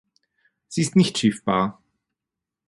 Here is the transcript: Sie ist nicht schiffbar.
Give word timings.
Sie 0.67 0.81
ist 0.81 0.95
nicht 0.95 1.19
schiffbar. 1.19 1.79